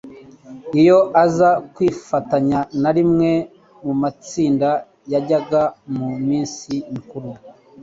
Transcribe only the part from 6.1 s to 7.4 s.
minsi mikuru,